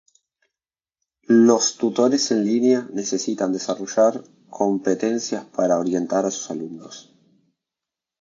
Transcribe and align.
Los 1.27 1.77
tutores 1.77 2.31
en 2.31 2.43
línea 2.43 2.89
necesitan 2.91 3.53
desarrollar 3.53 4.23
competencias 4.49 5.45
para 5.45 5.77
orientar 5.77 6.25
a 6.25 6.31
sus 6.31 6.49
alumnos. 6.49 7.13